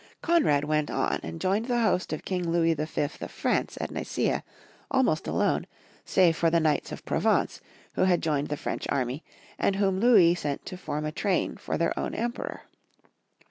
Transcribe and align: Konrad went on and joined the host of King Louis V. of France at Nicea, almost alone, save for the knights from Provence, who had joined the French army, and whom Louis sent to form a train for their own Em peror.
Konrad 0.23 0.63
went 0.63 0.89
on 0.89 1.19
and 1.21 1.39
joined 1.39 1.65
the 1.67 1.81
host 1.81 2.11
of 2.11 2.25
King 2.25 2.51
Louis 2.51 2.73
V. 2.73 3.01
of 3.03 3.29
France 3.29 3.77
at 3.79 3.91
Nicea, 3.91 4.41
almost 4.89 5.27
alone, 5.27 5.67
save 6.05 6.35
for 6.35 6.49
the 6.49 6.59
knights 6.59 6.89
from 6.89 6.97
Provence, 7.05 7.61
who 7.93 8.05
had 8.05 8.23
joined 8.23 8.47
the 8.47 8.57
French 8.57 8.87
army, 8.89 9.23
and 9.59 9.75
whom 9.75 9.99
Louis 9.99 10.33
sent 10.33 10.65
to 10.65 10.75
form 10.75 11.05
a 11.05 11.11
train 11.11 11.55
for 11.55 11.77
their 11.77 11.93
own 11.99 12.15
Em 12.15 12.31
peror. 12.31 12.61